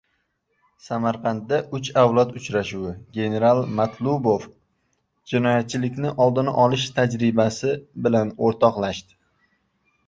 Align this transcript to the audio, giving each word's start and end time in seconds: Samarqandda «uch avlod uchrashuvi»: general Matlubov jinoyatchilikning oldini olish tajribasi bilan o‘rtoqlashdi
Samarqandda 0.85 1.59
«uch 1.79 1.91
avlod 2.03 2.31
uchrashuvi»: 2.41 2.93
general 3.19 3.61
Matlubov 3.81 4.49
jinoyatchilikning 5.35 6.19
oldini 6.27 6.57
olish 6.67 6.91
tajribasi 6.99 7.77
bilan 8.09 8.35
o‘rtoqlashdi 8.49 9.23